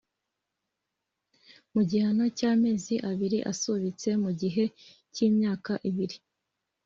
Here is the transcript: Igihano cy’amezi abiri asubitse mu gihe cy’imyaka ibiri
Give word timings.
Igihano 1.81 2.25
cy’amezi 2.37 2.95
abiri 3.09 3.39
asubitse 3.51 4.09
mu 4.23 4.31
gihe 4.41 4.63
cy’imyaka 5.13 5.73
ibiri 5.89 6.17